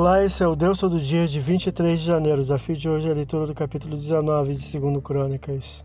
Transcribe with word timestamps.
Olá, 0.00 0.24
esse 0.24 0.44
é 0.44 0.46
o 0.46 0.54
Deus 0.54 0.78
Todo 0.78 0.96
Dia 1.00 1.26
de 1.26 1.40
23 1.40 1.98
de 1.98 2.06
janeiro. 2.06 2.38
O 2.38 2.40
desafio 2.40 2.76
de 2.76 2.88
hoje 2.88 3.08
é 3.08 3.10
a 3.10 3.14
leitura 3.14 3.48
do 3.48 3.52
capítulo 3.52 3.96
19 3.96 4.54
de 4.54 4.78
2 4.78 5.02
Crônicas. 5.02 5.84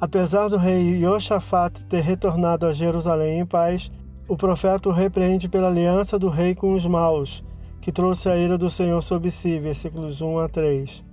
Apesar 0.00 0.48
do 0.48 0.56
rei 0.56 1.04
Yosafat 1.04 1.84
ter 1.90 2.00
retornado 2.00 2.64
a 2.64 2.72
Jerusalém 2.72 3.40
em 3.40 3.44
paz, 3.44 3.92
o 4.26 4.34
profeta 4.34 4.88
o 4.88 4.92
repreende 4.92 5.46
pela 5.46 5.68
aliança 5.68 6.18
do 6.18 6.30
rei 6.30 6.54
com 6.54 6.72
os 6.72 6.86
maus, 6.86 7.44
que 7.82 7.92
trouxe 7.92 8.30
a 8.30 8.36
ira 8.38 8.56
do 8.56 8.70
Senhor 8.70 9.02
sobre 9.02 9.30
si. 9.30 9.58
Versículos 9.58 10.22
1 10.22 10.38
a 10.38 10.48
3. 10.48 11.04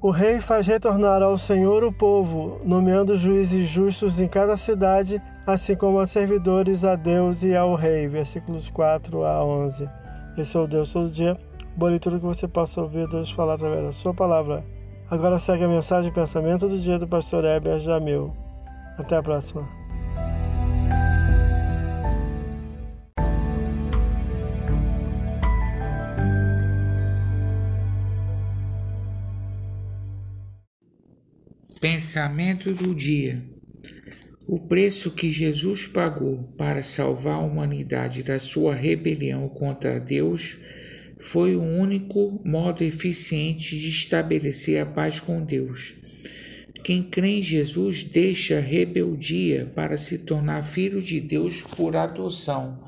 O 0.00 0.12
rei 0.12 0.38
faz 0.38 0.68
retornar 0.68 1.20
ao 1.20 1.36
Senhor 1.36 1.82
o 1.82 1.92
povo, 1.92 2.60
nomeando 2.64 3.16
juízes 3.16 3.68
justos 3.68 4.20
em 4.20 4.28
cada 4.28 4.56
cidade, 4.56 5.20
assim 5.44 5.74
como 5.74 5.98
a 5.98 6.06
servidores 6.06 6.84
a 6.84 6.94
Deus 6.94 7.42
e 7.42 7.56
ao 7.56 7.74
rei. 7.74 8.06
Versículos 8.06 8.70
4 8.70 9.24
a 9.24 9.44
11. 9.44 9.88
Esse 10.36 10.56
é 10.56 10.60
o 10.60 10.66
Deus 10.66 10.92
todo 10.92 11.10
dia. 11.10 11.38
Boa 11.76 11.90
leitura 11.90 12.18
que 12.18 12.24
você 12.24 12.46
possa 12.48 12.80
ouvir 12.80 13.08
Deus 13.08 13.30
falar 13.30 13.54
através 13.54 13.84
da 13.84 13.92
sua 13.92 14.14
palavra. 14.14 14.64
Agora 15.10 15.38
segue 15.38 15.64
a 15.64 15.68
mensagem 15.68 16.10
e 16.10 16.14
pensamento 16.14 16.68
do 16.68 16.78
dia 16.78 16.98
do 16.98 17.06
pastor 17.06 17.44
Heber 17.44 17.80
Jamil. 17.80 18.32
Até 18.96 19.16
a 19.16 19.22
próxima. 19.22 19.68
Pensamento 31.80 32.74
do 32.74 32.94
dia. 32.94 33.42
O 34.48 34.58
preço 34.58 35.10
que 35.10 35.30
Jesus 35.30 35.86
pagou 35.86 36.44
para 36.56 36.82
salvar 36.82 37.36
a 37.36 37.44
humanidade 37.44 38.22
da 38.22 38.38
sua 38.38 38.74
rebelião 38.74 39.48
contra 39.48 40.00
Deus 40.00 40.58
foi 41.18 41.54
o 41.54 41.62
único 41.62 42.40
modo 42.44 42.82
eficiente 42.82 43.78
de 43.78 43.88
estabelecer 43.88 44.80
a 44.80 44.86
paz 44.86 45.20
com 45.20 45.44
Deus. 45.44 45.94
Quem 46.82 47.02
crê 47.02 47.38
em 47.38 47.42
Jesus 47.42 48.02
deixa 48.02 48.56
a 48.56 48.60
rebeldia 48.60 49.70
para 49.74 49.98
se 49.98 50.18
tornar 50.18 50.62
filho 50.62 51.02
de 51.02 51.20
Deus 51.20 51.62
por 51.62 51.94
adoção. 51.94 52.82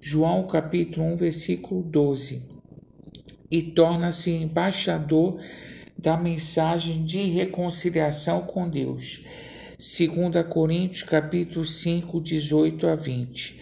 João 0.00 0.46
capítulo 0.46 1.06
1, 1.12 1.16
versículo 1.18 1.82
12. 1.82 2.42
E 3.50 3.62
torna-se 3.62 4.30
embaixador 4.30 5.38
da 5.98 6.16
mensagem 6.16 7.04
de 7.04 7.22
reconciliação 7.24 8.42
com 8.42 8.68
Deus. 8.68 9.22
2 9.78 10.46
Coríntios 10.48 11.02
capítulo 11.02 11.62
5, 11.62 12.18
18 12.18 12.86
a 12.88 12.94
20. 12.94 13.60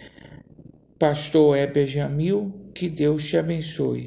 Pastor 0.97 1.57
Heber 1.57 1.85
Jamil, 1.85 2.53
que 2.73 2.87
Deus 2.87 3.27
te 3.27 3.37
abençoe. 3.37 4.03